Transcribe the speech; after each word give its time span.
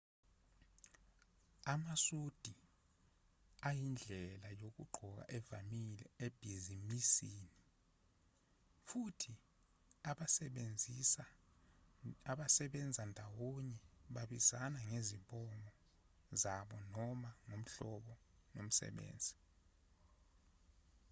amasudi 1.73 2.53
ayindlela 3.67 4.49
yokugqoka 4.61 5.23
evamile 5.37 6.05
ebhizinisini 6.25 7.59
futhi 8.87 9.33
abasebenza 12.49 13.01
ndawonye 13.11 13.79
babizana 14.15 14.79
ngezibongo 14.89 15.71
zabo 16.41 16.77
noma 16.95 17.29
ngohlobo 17.45 18.13
lomsebenzi 18.53 19.35